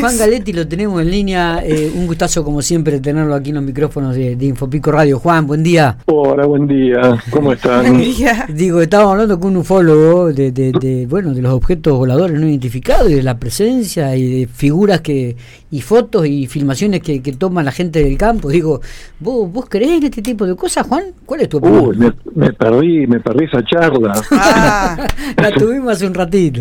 [0.00, 1.62] Juan Galetti lo tenemos en línea.
[1.64, 5.18] Eh, un gustazo, como siempre, tenerlo aquí en los micrófonos de, Infopico Radio.
[5.18, 5.98] Juan, buen día.
[6.06, 7.18] Hola, buen día.
[7.30, 7.82] ¿Cómo están?
[7.82, 8.46] Buen día.
[8.48, 13.10] Digo, estábamos hablando con un ufólogo de, de, bueno, de los objetos voladores no identificados
[13.10, 15.36] y de la presencia y de figuras que
[15.74, 18.48] y fotos y filmaciones que, que toma la gente del campo.
[18.48, 18.80] Digo,
[19.18, 21.06] ¿vos, ¿vos creés en este tipo de cosas, Juan?
[21.26, 21.88] ¿Cuál es tu opinión?
[21.88, 24.12] Uy, me, perdí, me perdí esa charla.
[24.30, 24.96] Ah,
[25.36, 26.60] la tuvimos hace un ratito.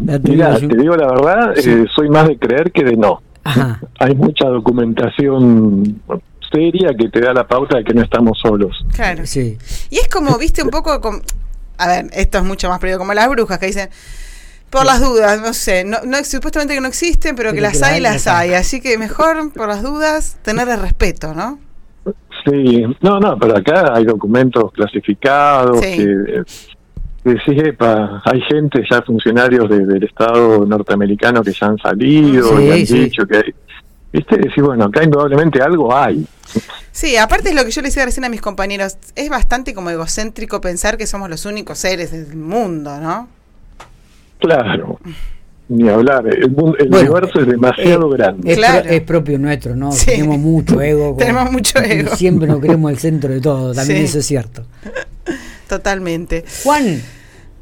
[0.00, 3.22] Mira, te digo la verdad, eh, soy más de creer que de no.
[3.98, 6.00] Hay mucha documentación
[6.52, 8.84] seria que te da la pauta de que no estamos solos.
[8.94, 9.24] Claro.
[9.24, 9.56] Sí.
[9.88, 11.20] Y es como, viste, un poco como...
[11.78, 13.88] A ver, esto es mucho más previo, como las brujas que dicen...
[14.68, 18.28] Por las dudas, no sé, no, supuestamente que no existen, pero, que las hay, las
[18.28, 18.54] hay.
[18.54, 21.58] Así que mejor, por las dudas, tener el respeto, ¿no?
[22.44, 26.44] Sí, no, no, pero acá hay documentos clasificados que
[27.22, 32.84] Sí, epa, hay gente, ya funcionarios del Estado norteamericano que ya han salido y han
[32.84, 33.54] dicho que hay,
[34.12, 34.36] ¿Viste?
[34.38, 36.26] Decir, bueno, acá indudablemente algo hay.
[36.90, 39.90] Sí, aparte es lo que yo le decía recién a mis compañeros, es bastante como
[39.90, 43.28] egocéntrico pensar que somos los únicos seres del mundo, ¿no?
[44.38, 44.98] Claro.
[45.68, 48.50] Ni hablar, el, universo es demasiado eh, grande.
[48.50, 48.90] Es, claro.
[48.90, 49.90] es, propio nuestro, ¿no?
[50.04, 51.14] Tenemos mucho ego.
[51.18, 52.16] Tenemos mucho ego.
[52.16, 54.64] Siempre nos creemos el centro de todo, también eso es cierto.
[55.70, 56.44] Totalmente.
[56.64, 57.00] Juan,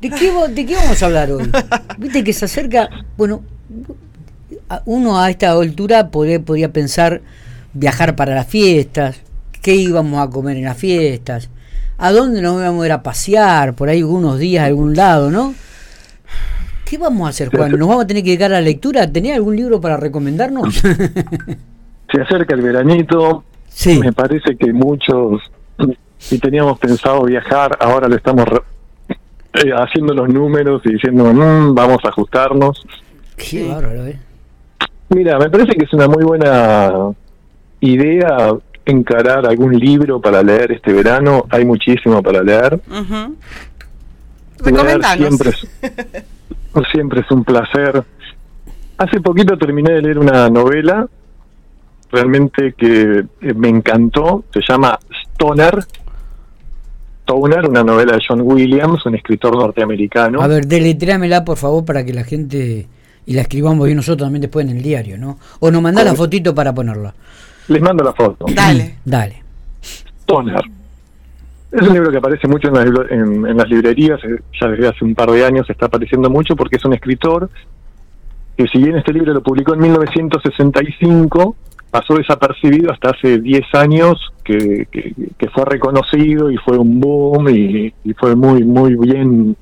[0.00, 1.50] ¿de qué, ¿de qué vamos a hablar hoy?
[1.98, 3.42] Viste que se acerca, bueno,
[4.86, 7.20] uno a esta altura podría, podría pensar
[7.74, 9.20] viajar para las fiestas,
[9.60, 11.50] qué íbamos a comer en las fiestas,
[11.98, 15.30] a dónde nos íbamos a ir a pasear, por ahí algunos días a algún lado,
[15.30, 15.54] ¿no?
[16.86, 17.72] ¿Qué vamos a hacer, Juan?
[17.72, 19.12] ¿Nos vamos a tener que dedicar a la lectura?
[19.12, 20.76] ¿Tenía algún libro para recomendarnos?
[22.10, 23.44] Se acerca el veranito.
[23.68, 23.98] Sí.
[23.98, 25.42] Me parece que muchos
[26.18, 28.44] si teníamos pensado viajar, ahora le estamos
[29.54, 32.84] eh, haciendo los números y diciendo, mm, vamos a ajustarnos.
[33.36, 34.18] Qué bárbaro, ¿eh?
[35.10, 37.12] Mira, me parece que es una muy buena
[37.80, 38.52] idea
[38.84, 41.46] encarar algún libro para leer este verano.
[41.50, 42.80] Hay muchísimo para leer.
[45.16, 45.68] siempre es,
[46.92, 48.02] siempre es un placer.
[48.98, 51.06] Hace poquito terminé de leer una novela
[52.10, 54.44] realmente que eh, me encantó.
[54.52, 54.98] Se llama
[55.34, 55.78] Stoner
[57.28, 60.40] Stoner, una novela de John Williams, un escritor norteamericano.
[60.40, 62.86] A ver, deletréamela por favor para que la gente
[63.26, 65.38] y la escribamos y nosotros también después en el diario, ¿no?
[65.60, 67.14] O nos mandá la fotito para ponerla.
[67.68, 68.46] Les mando la foto.
[68.54, 68.96] Dale.
[69.04, 69.42] Dale.
[70.22, 70.62] Stoner.
[71.70, 75.30] Es un libro que aparece mucho en las, librerías, eh, ya desde hace un par
[75.30, 77.50] de años está apareciendo mucho porque es un escritor
[78.56, 81.56] que si bien este libro lo publicó en 1965,
[81.90, 87.92] pasó desapercibido hasta hace 10 años que, que, fue reconocido y fue un boom y,
[88.14, 89.56] fue muy muy bien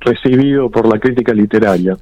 [0.00, 1.96] recibido por la crítica literaria.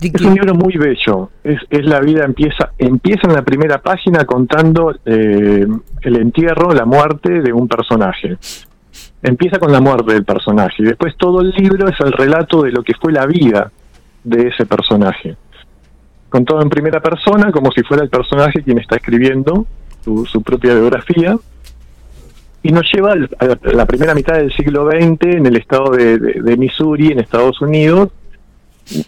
[0.00, 1.30] Es un libro muy bello.
[1.42, 5.66] Es, es la vida empieza empieza en la primera página contando eh,
[6.02, 8.36] el entierro, la muerte de un personaje.
[9.22, 12.70] Empieza con la muerte del personaje y después todo el libro es el relato de
[12.70, 13.70] lo que fue la vida
[14.22, 15.36] de ese personaje
[16.28, 19.66] contado en primera persona, como si fuera el personaje quien está escribiendo
[20.04, 21.36] su, propia biografía,
[22.62, 27.12] y nos lleva a la primera mitad del siglo XX en el estado de, Missouri,
[27.12, 28.10] en Estados Unidos,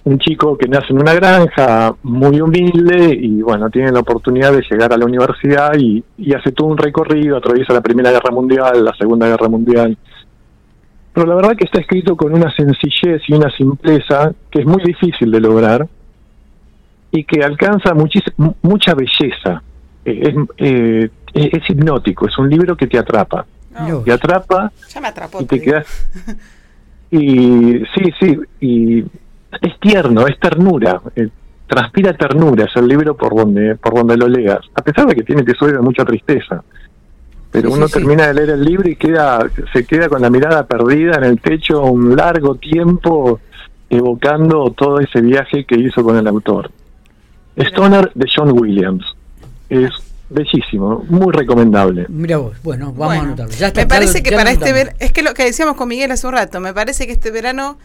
[0.04, 4.62] un chico que nace en una granja muy humilde y bueno, tiene la oportunidad de
[4.70, 8.84] llegar a la universidad y, y hace todo un recorrido, atraviesa la Primera Guerra Mundial,
[8.84, 9.96] la Segunda Guerra Mundial.
[11.14, 14.82] Pero la verdad que está escrito con una sencillez y una simpleza que es muy
[14.84, 15.88] difícil de lograr
[17.10, 19.62] y que alcanza mucha belleza.
[20.04, 23.46] Eh, eh, es, es, hipnótico, es un libro que te atrapa.
[24.04, 25.86] Te atrapa ya me atrapó, y te, quedas...
[27.12, 31.00] Y sí, sí, y es tierno, es ternura.
[31.16, 31.28] Eh,
[31.66, 35.22] transpira ternura, es el libro por donde por donde lo leas, a pesar de que
[35.22, 36.62] tiene episodios de mucha tristeza.
[37.50, 39.40] Pero uno termina de leer el libro y queda
[39.72, 43.40] se queda con la mirada perdida en el techo un largo tiempo
[43.88, 46.70] evocando todo ese viaje que hizo con el autor.
[47.56, 49.04] Stoner de John Williams.
[49.68, 49.90] Es
[50.30, 52.06] bellísimo, muy recomendable.
[52.08, 53.54] Mira vos, bueno, vamos a anotarlo.
[53.74, 56.32] me parece que para este verano, es que lo que decíamos con Miguel hace un
[56.32, 57.78] rato, me parece que este verano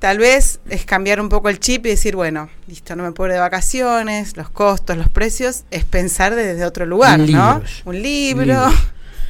[0.00, 3.28] tal vez es cambiar un poco el chip y decir, bueno, listo, no me puedo
[3.28, 7.62] ir de vacaciones, los costos, los precios, es pensar desde otro lugar, ¿no?
[7.84, 8.56] Un libro.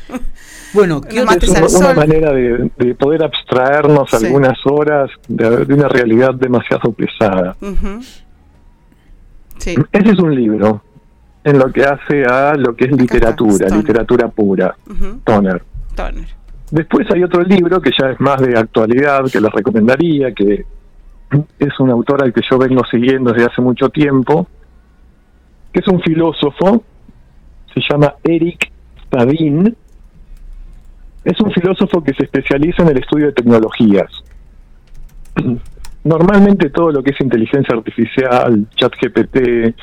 [0.75, 7.55] Bueno, ¿qué es una, manera de, poder abstraernos algunas horas de, una realidad demasiado pesada.
[9.71, 10.83] Ese es un libro
[11.45, 14.75] en lo que hace a lo que es literatura, literatura pura,
[15.25, 15.63] Toner.
[16.71, 20.65] Después hay otro libro que ya es más de actualidad, que les recomendaría, que
[21.59, 24.47] es un autor al que yo vengo siguiendo desde hace mucho tiempo,
[25.73, 26.83] que es un filósofo,
[27.75, 28.71] se llama Eric
[29.11, 29.77] Sadin,
[31.25, 34.11] es un filósofo que se especializa en el estudio de tecnologías.
[36.05, 39.75] Normalmente todo lo que es inteligencia artificial, chat GPT,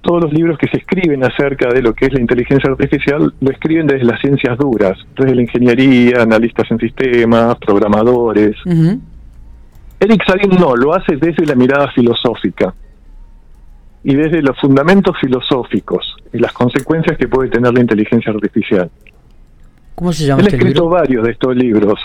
[0.00, 3.50] todos los libros que se escriben acerca de lo que es la inteligencia artificial lo
[3.50, 8.56] escriben desde las ciencias duras, desde la ingeniería, analistas en sistemas, programadores.
[10.00, 12.74] Eric Sabin no, lo hace desde la mirada filosófica
[14.02, 18.90] y desde los fundamentos filosóficos y las consecuencias que puede tener la inteligencia artificial.
[19.94, 20.96] ¿Cómo se llama Él ha este escrito libro?
[20.96, 22.00] varios de estos libros.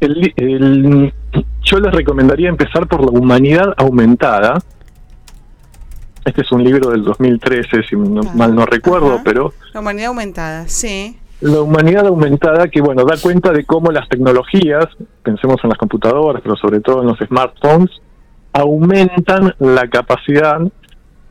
[0.00, 1.14] El- el-
[1.70, 4.58] yo les recomendaría empezar por La Humanidad Aumentada.
[6.24, 9.22] Este es un libro del 2013, si no- Ah, mal no recuerdo, ajá.
[9.24, 11.18] pero La humanidad aumentada, sí.
[11.40, 14.86] La Humanidad Aumentada, que bueno, da cuenta de cómo las tecnologías,
[15.22, 17.90] pensemos en las computadoras, pero sobre todo en los smartphones,
[18.52, 20.58] aumentan la capacidad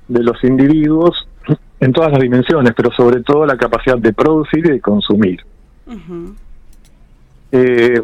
[0.08, 1.28] de los individuos
[1.80, 5.42] en todas las dimensiones, pero sobre todo la capacidad de producir y de consumir.
[7.52, 8.02] Eh,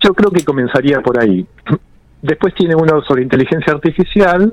[0.00, 1.46] yo creo que comenzaría por ahí.
[2.22, 4.52] Después tiene uno sobre inteligencia artificial,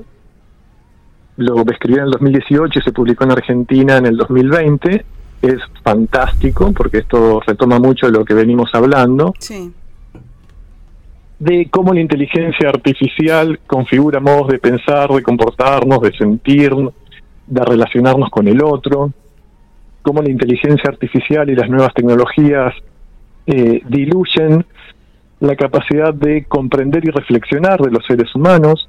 [1.36, 5.04] lo escribió en el 2018 y se publicó en Argentina en el 2020.
[5.42, 9.72] Es fantástico porque esto retoma mucho lo que venimos hablando, Sí.
[11.38, 16.72] de cómo la inteligencia artificial configura modos de pensar, de comportarnos, de sentir,
[17.46, 19.12] de relacionarnos con el otro,
[20.02, 22.72] cómo la inteligencia artificial y las nuevas tecnologías
[23.46, 24.64] eh, diluyen
[25.44, 28.88] la capacidad de comprender y reflexionar de los seres humanos,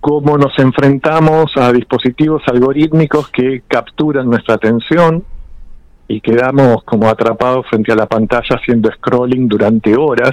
[0.00, 5.24] cómo nos enfrentamos a dispositivos algorítmicos que capturan nuestra atención
[6.06, 10.32] y quedamos como atrapados frente a la pantalla haciendo scrolling durante horas.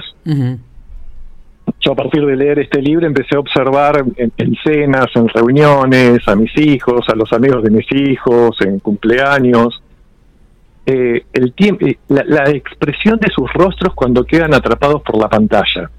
[1.80, 6.26] Yo a partir de leer este libro empecé a observar en, en cenas, en reuniones,
[6.26, 9.82] a mis hijos, a los amigos de mis hijos, en cumpleaños,
[10.86, 15.90] eh, el tiempo, la, la expresión de sus rostros cuando quedan atrapados por la pantalla.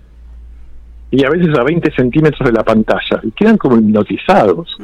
[1.12, 3.20] Y a veces a 20 centímetros de la pantalla.
[3.24, 4.78] Y quedan como hipnotizados.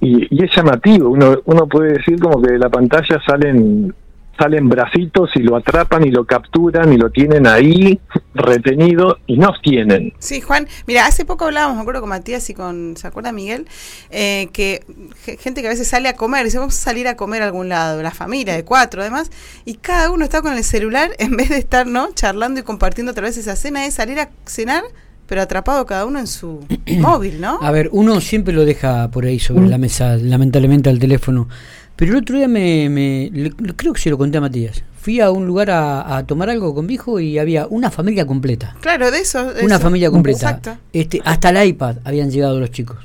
[0.00, 1.10] Y, y es llamativo.
[1.10, 3.94] Uno, uno puede decir como que de la pantalla salen
[4.38, 8.00] salen bracitos y lo atrapan y lo capturan y lo tienen ahí
[8.34, 10.12] retenido y nos tienen.
[10.18, 13.66] Sí, Juan, mira, hace poco hablábamos, me acuerdo con Matías y con, ¿se acuerda Miguel?
[14.10, 14.84] Eh, que
[15.24, 17.46] ge- gente que a veces sale a comer, dice, vamos a salir a comer a
[17.46, 19.30] algún lado, la familia de cuatro además,
[19.64, 22.08] y cada uno está con el celular en vez de estar, ¿no?
[22.14, 24.82] Charlando y compartiendo otra vez esa cena, es salir a cenar,
[25.26, 26.66] pero atrapado cada uno en su
[26.98, 27.58] móvil, ¿no?
[27.62, 31.48] A ver, uno siempre lo deja por ahí sobre la mesa, lamentablemente al teléfono.
[31.96, 34.82] Pero el otro día me, me- le- creo que se lo conté a Matías.
[35.00, 38.26] Fui a un lugar a, a tomar algo con mi hijo y había una familia
[38.26, 38.76] completa.
[38.80, 39.52] Claro, de eso.
[39.52, 39.82] de Una eso.
[39.84, 40.38] familia completa.
[40.50, 40.78] Exacto.
[40.92, 42.98] Este, hasta el iPad habían llegado los chicos.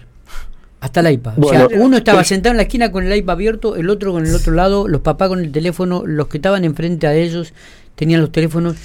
[0.79, 1.33] Hasta el iPad.
[1.43, 4.11] o sea, uno estaba pues- sentado en la esquina con el iPad abierto, el otro
[4.13, 7.51] con el otro lado, los papás con el teléfono, los que estaban enfrente a ellos
[7.95, 8.75] tenían los teléfonos.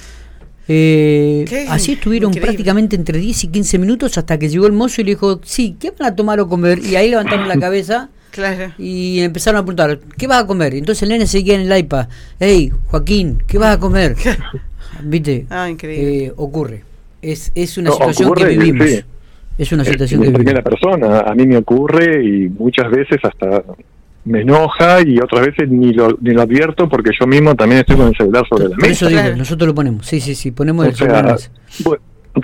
[0.67, 2.47] Eh, Qué así estuvieron increíble.
[2.47, 5.75] prácticamente entre 10 y 15 minutos hasta que llegó el mozo y le dijo, sí,
[5.79, 6.79] ¿qué van a tomar o comer?
[6.79, 8.73] Y ahí levantaron la cabeza Claro.
[8.79, 10.73] y empezaron a preguntar, ¿qué vas a comer?
[10.73, 12.07] Entonces el nene seguía en el iPad,
[12.39, 14.15] hey, Joaquín, ¿qué vas a comer?
[15.03, 15.45] ¿Viste?
[15.49, 16.25] Ah, increíble.
[16.25, 16.83] Eh, ocurre.
[17.21, 18.87] Es, es una No, situación ocurre, que vivimos.
[18.89, 18.99] sí.
[19.57, 20.79] Es una situación en que primera vivimos.
[20.81, 21.19] persona.
[21.19, 23.63] A mí me ocurre y muchas veces hasta
[24.25, 27.97] me enoja y otras veces ni lo, ni lo advierto porque yo mismo también estoy
[27.97, 29.07] con el celular sobre la Por eso mesa.
[29.09, 29.37] digo, Claro.
[29.37, 30.07] nosotros lo ponemos.
[30.07, 31.51] Sí, sí, sí, ponemos O el celular mesa.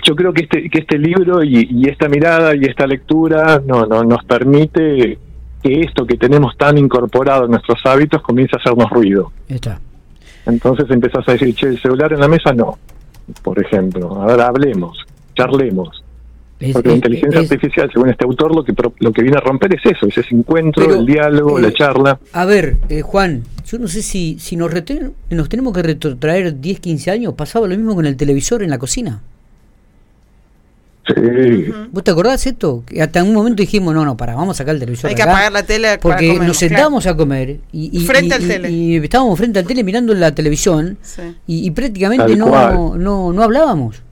[0.06, 3.86] yo creo que este que este libro y, y esta mirada y esta lectura no,
[3.86, 5.18] no nos permite
[5.62, 9.32] que esto que tenemos tan incorporado en nuestros hábitos comience a hacernos ruido.
[9.48, 9.80] Está.
[10.46, 12.78] Entonces empezás a decir, che, el celular en la mesa no,
[13.42, 14.08] por ejemplo.
[14.22, 14.98] Ahora hablemos,
[15.34, 16.02] charlemos.
[16.58, 19.38] Es- Porque la inteligencia es- artificial, según este autor, lo que pro- lo que viene
[19.38, 22.20] a romper es eso, es ese encuentro, Pero, el diálogo, eh, la charla.
[22.34, 24.70] A ver, eh, Juan, yo no sé si, si nos,
[25.30, 27.32] nos tenemos que retrotraer 10, 15 años.
[27.34, 29.22] Pasaba lo mismo con el televisor en la cocina.
[31.14, 31.72] Sí.
[31.90, 32.82] ¿Vos te acordás esto?
[32.86, 35.08] Que hasta en un momento dijimos, no, no, para, vamos a sacar el televisor.
[35.10, 36.68] Hay que acá, apagar la tele para Porque comer, nos claro.
[36.68, 38.70] sentábamos a comer y, y- Frente y- al y- tele.
[38.70, 41.22] y estábamos frente al tele mirando la televisión Sí.
[41.46, 44.02] y, y prácticamente no, no, no hablábamos.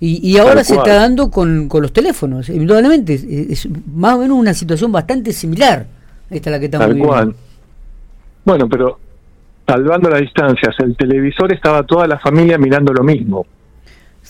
[0.00, 0.86] Y, y ahora Tal se cual.
[0.88, 2.48] está dando con, con los teléfonos.
[2.48, 5.86] Indudablemente, es, es más o menos una situación bastante similar.
[6.30, 7.12] Esta la que estamos Tal viviendo.
[7.14, 7.34] cual.
[8.44, 8.98] Bueno, pero
[9.66, 13.44] salvando las distancias, el televisor estaba toda la familia mirando lo mismo.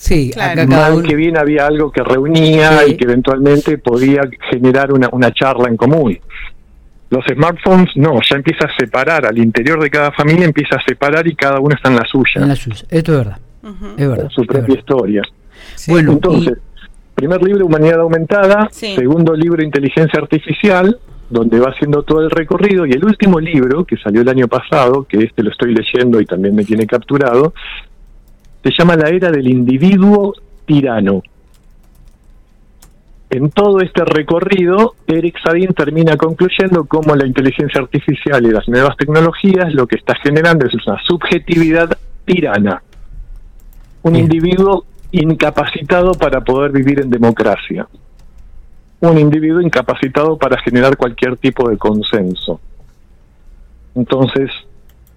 [0.00, 0.62] Sí, Claro.
[0.62, 2.92] acá cada Mal que bien había algo que reunía Sí.
[2.92, 6.18] y que eventualmente podía generar una, una charla en común.
[7.10, 11.26] Los smartphones no, ya empieza a separar, al interior de cada familia empieza a separar
[11.26, 12.84] y cada uno está en la suya, en la suya.
[12.90, 13.38] Esto es verdad.
[13.96, 14.28] Es verdad.
[14.30, 14.78] su propia verdad.
[14.78, 15.22] historia.
[15.88, 16.58] Bueno, Entonces,
[17.14, 18.94] primer libro, Humanidad Aumentada, Sí.
[18.94, 20.98] segundo libro, Inteligencia Artificial,
[21.30, 25.04] donde va haciendo todo el recorrido, y el último libro, que salió el año pasado,
[25.04, 27.52] que este lo estoy leyendo y también me tiene capturado,
[28.70, 30.34] se llama La Era del Individuo
[30.66, 31.22] Tirano.
[33.30, 38.96] En todo este recorrido, Eric Sadin termina concluyendo cómo la inteligencia artificial y las nuevas
[38.96, 42.82] tecnologías lo que está generando es una subjetividad tirana.
[44.02, 44.24] Un Bien.
[44.24, 47.86] individuo incapacitado para poder vivir en democracia.
[49.00, 52.60] Un individuo incapacitado para generar cualquier tipo de consenso.
[53.94, 54.50] Entonces,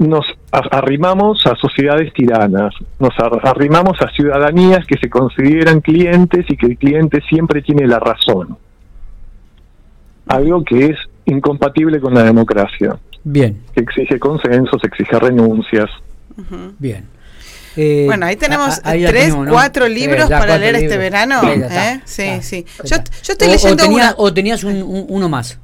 [0.01, 6.58] nos arrimamos a sociedades tiranas, nos ar- arrimamos a ciudadanías que se consideran clientes y
[6.58, 8.58] que el cliente siempre tiene la razón.
[10.27, 15.89] Algo que es incompatible con la democracia, Bien, que exige consensos, exige renuncias.
[16.79, 17.05] Bien.
[17.77, 19.51] Eh, Bueno, ahí tenemos a- a- ahí la tres, tenemos, ¿no?
[19.53, 21.39] cuatro libros ya para cuatro leer este verano.
[21.41, 22.01] Sí, ¿eh?
[22.05, 22.65] Sí, ya sí.
[22.67, 22.84] está.
[22.84, 24.15] Yo, yo estoy O- leyendo o, tenía- una.
[24.17, 25.58] o tenías un, un- uno más.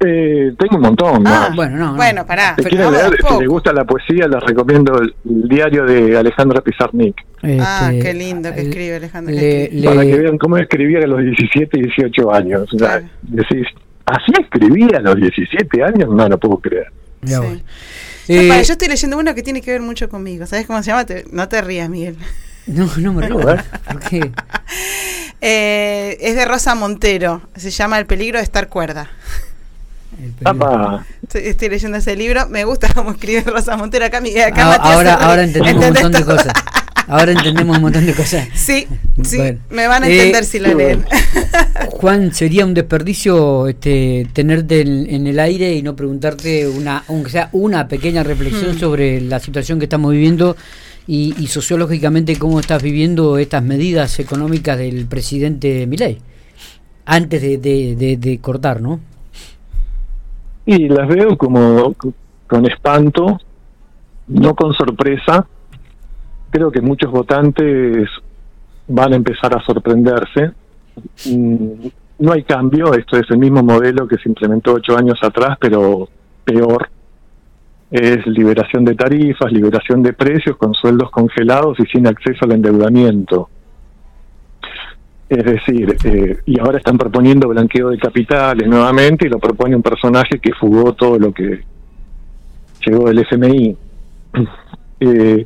[0.00, 1.22] Eh, tengo un montón.
[1.22, 1.30] ¿no?
[1.30, 1.94] Ah, bueno, no.
[1.94, 2.56] Bueno, pará.
[2.58, 3.40] Si quieren leer, si poco.
[3.40, 7.14] les gusta la poesía, les recomiendo el, el diario de Alejandra Pizarnik,
[7.60, 9.34] Ah, Este, qué lindo que escribe Alejandro.
[9.34, 12.68] que le- para que vean cómo escribía a los 17 y 18 años.
[12.74, 13.66] O sea, decís,
[14.06, 16.08] ¿así escribía a los 17 años?
[16.10, 16.88] No, no puedo creer.
[17.22, 17.32] Sí.
[17.34, 17.42] No,
[18.28, 20.44] Eh, para, yo estoy leyendo uno que tiene que ver mucho conmigo.
[20.46, 21.04] ¿Sabes cómo se llama?
[21.06, 22.16] Te- no te rías, Miguel.
[22.66, 23.38] no, no me río.
[23.40, 23.64] A ver.
[23.86, 24.30] ¿Por qué?
[25.46, 27.42] Eh, es de Rosa Montero.
[27.54, 29.10] Se llama El peligro de estar cuerda.
[31.22, 32.48] Estoy, estoy leyendo ese libro.
[32.48, 34.04] Me gusta cómo escribe Rosa Montero.
[34.06, 36.52] Acá, Miguel, acá Ah, ahora, ahora entendemos un ¿Entendés montón de cosas.
[37.06, 38.48] Ahora entendemos un montón de cosas.
[38.54, 38.86] Sí,
[39.22, 39.36] sí.
[39.36, 39.58] Bueno.
[39.70, 41.04] Me van a Eh, entender si la sí, leen.
[41.90, 47.30] Juan, sería un desperdicio este, tenerte en, en el aire y no preguntarte una, aunque
[47.30, 48.78] sea una pequeña reflexión Hmm.
[48.80, 50.56] sobre la situación que estamos viviendo
[51.06, 56.18] y, y sociológicamente cómo estás viviendo estas medidas económicas del presidente Milei.
[57.06, 58.98] Antes de, de- de- de cortar, ¿no?
[60.66, 61.94] Y las veo como
[62.46, 63.38] con espanto,
[64.28, 65.46] no con sorpresa.
[66.50, 68.08] Creo que muchos votantes
[68.88, 70.52] van a empezar a sorprenderse.
[71.26, 71.88] Mm,
[72.20, 76.08] No hay cambio, esto es el mismo modelo que se implementó ocho años atrás, pero
[76.44, 76.88] peor.
[77.90, 83.48] Es liberación de tarifas, liberación de precios con sueldos congelados y sin acceso al endeudamiento.
[85.28, 89.82] Es decir, eh, y ahora están proponiendo blanqueo de capitales nuevamente y lo propone un
[89.82, 91.62] personaje que fugó todo lo que
[92.86, 93.76] llegó del FMI.
[95.00, 95.44] Eh,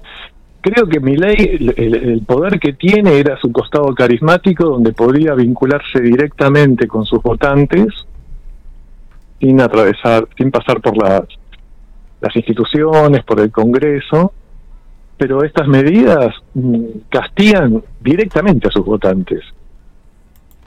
[0.61, 6.01] creo que Milei, el, el- poder que tiene era su costado carismático, donde podría vincularse
[6.01, 7.89] directamente con sus votantes
[9.41, 11.23] sin atravesar, sin pasar por las,
[12.21, 14.33] las instituciones, por el Congreso,
[15.17, 19.43] pero estas medidas mm, castigan directamente a sus votantes.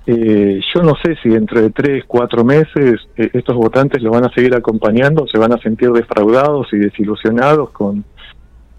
[0.05, 4.25] Eh, yo no sé si dentro de tres, cuatro meses eh, estos votantes lo van
[4.25, 8.03] a seguir acompañando, se van a sentir defraudados y desilusionados con,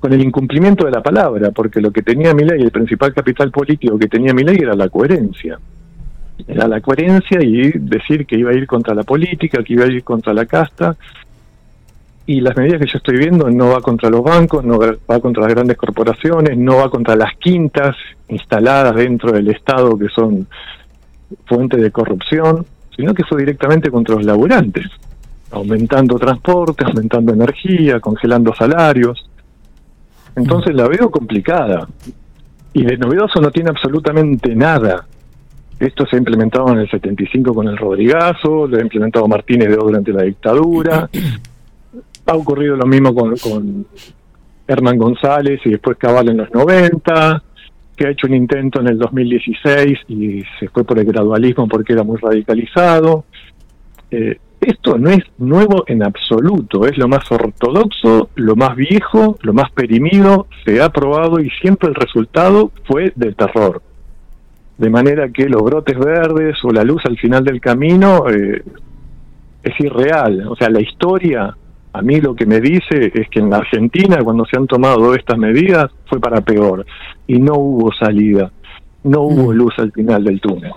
[0.00, 3.52] con el incumplimiento de la palabra, porque lo que tenía mi ley, el principal capital
[3.52, 5.60] político que tenía mi ley era la coherencia.
[6.48, 9.88] Era la coherencia y decir que iba a ir contra la política, que iba a
[9.88, 10.96] ir contra la casta.
[12.26, 15.44] Y las medidas que yo estoy viendo no va contra los bancos, no va contra
[15.44, 17.94] las grandes corporaciones, no va contra las quintas
[18.28, 20.48] instaladas dentro del Estado que son
[21.46, 24.86] fuente de corrupción, sino que fue directamente contra los laburantes,
[25.50, 29.28] aumentando transporte, aumentando energía, congelando salarios.
[30.36, 31.88] Entonces la veo complicada.
[32.74, 35.06] Y de novedoso no tiene absolutamente nada.
[35.78, 39.76] Esto se ha implementado en el 75 con el Rodrigazo, lo ha implementado Martínez de
[39.76, 41.10] O durante la dictadura.
[42.24, 43.86] Ha ocurrido lo mismo con, con
[44.66, 47.42] Hernán González y después Cabal en los 90
[47.96, 51.92] que ha hecho un intento en el 2016 y se fue por el gradualismo porque
[51.92, 53.24] era muy radicalizado.
[54.10, 59.52] Eh, esto no es nuevo en absoluto, es lo más ortodoxo, lo más viejo, lo
[59.52, 63.82] más perimido, se ha probado y siempre el resultado fue de terror.
[64.78, 68.62] De manera que los brotes verdes o la luz al final del camino eh,
[69.64, 70.46] es irreal.
[70.48, 71.56] O sea, la historia
[71.92, 75.14] a mí lo que me dice es que en la Argentina, cuando se han tomado
[75.14, 76.86] estas medidas, fue para peor.
[77.32, 78.52] Y no hubo salida,
[79.04, 79.56] no hubo Mm.
[79.56, 80.70] luz al final del túnel.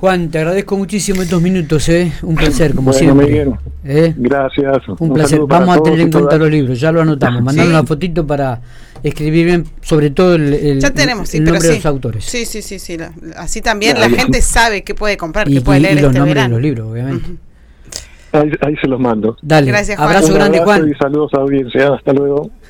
[0.00, 2.12] Juan, te agradezco muchísimo estos minutos, ¿eh?
[2.22, 3.54] Un placer, como Bueno, siempre.
[3.84, 4.14] ¿Eh?
[4.18, 4.78] gracias.
[4.98, 5.40] Un placer.
[5.48, 7.42] Vamos a tener en cuenta los libros, ya lo anotamos.
[7.42, 7.70] Mandar Sí.
[7.72, 8.60] una fotito para
[9.02, 11.72] escribir bien, sobre todo el, el- Ya tenemos, sí, el pero nombre sí.
[11.72, 12.24] de los autores.
[12.26, 12.98] Sí, sí, sí, sí.
[12.98, 15.94] la- así también Ya, la gente sabe que puede comprar, Y, que puede y- leer
[15.98, 16.56] y los este nombres verano.
[16.56, 17.30] de los libros, obviamente.
[18.32, 19.36] Ahí, ahí se los mando.
[19.42, 20.08] Dale, Gracias, Juan.
[20.08, 20.90] abrazo Un grande, abrazo Juan.
[20.90, 21.94] Y saludos a la audiencia.
[21.94, 22.50] Hasta luego.